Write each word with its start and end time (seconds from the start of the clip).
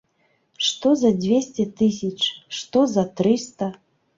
Што 0.67 0.93
за 1.01 1.11
дзвесце 1.19 1.67
тысяч, 1.83 2.17
што 2.61 2.85
за 2.95 3.07
трыста. 3.21 3.73